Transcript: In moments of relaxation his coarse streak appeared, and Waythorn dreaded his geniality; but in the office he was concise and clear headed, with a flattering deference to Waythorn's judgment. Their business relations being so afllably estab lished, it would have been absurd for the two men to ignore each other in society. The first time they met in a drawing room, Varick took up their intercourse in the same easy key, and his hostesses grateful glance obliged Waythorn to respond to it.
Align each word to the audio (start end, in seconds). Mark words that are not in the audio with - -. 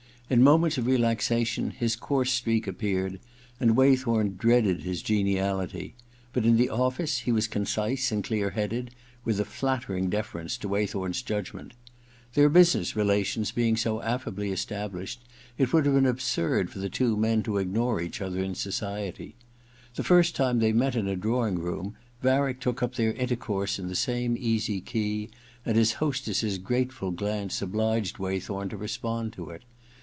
In 0.31 0.41
moments 0.43 0.77
of 0.77 0.85
relaxation 0.85 1.71
his 1.71 1.97
coarse 1.97 2.31
streak 2.31 2.65
appeared, 2.65 3.19
and 3.59 3.75
Waythorn 3.75 4.37
dreaded 4.37 4.79
his 4.83 5.01
geniality; 5.01 5.93
but 6.31 6.45
in 6.45 6.55
the 6.55 6.69
office 6.69 7.17
he 7.17 7.33
was 7.33 7.49
concise 7.49 8.13
and 8.13 8.23
clear 8.23 8.51
headed, 8.51 8.91
with 9.25 9.41
a 9.41 9.43
flattering 9.43 10.09
deference 10.09 10.55
to 10.59 10.69
Waythorn's 10.69 11.21
judgment. 11.21 11.73
Their 12.33 12.47
business 12.47 12.95
relations 12.95 13.51
being 13.51 13.75
so 13.75 13.97
afllably 13.99 14.53
estab 14.53 14.91
lished, 14.91 15.17
it 15.57 15.73
would 15.73 15.85
have 15.85 15.95
been 15.95 16.05
absurd 16.05 16.69
for 16.69 16.79
the 16.79 16.87
two 16.89 17.17
men 17.17 17.43
to 17.43 17.57
ignore 17.57 17.99
each 17.99 18.21
other 18.21 18.41
in 18.41 18.55
society. 18.55 19.35
The 19.95 20.03
first 20.05 20.33
time 20.33 20.59
they 20.59 20.71
met 20.71 20.95
in 20.95 21.09
a 21.09 21.17
drawing 21.17 21.55
room, 21.59 21.97
Varick 22.21 22.61
took 22.61 22.81
up 22.81 22.95
their 22.95 23.11
intercourse 23.11 23.77
in 23.77 23.89
the 23.89 23.95
same 23.95 24.37
easy 24.39 24.79
key, 24.79 25.29
and 25.65 25.75
his 25.75 25.95
hostesses 25.95 26.57
grateful 26.57 27.11
glance 27.11 27.61
obliged 27.61 28.17
Waythorn 28.17 28.69
to 28.69 28.77
respond 28.77 29.33
to 29.33 29.49
it. 29.49 29.63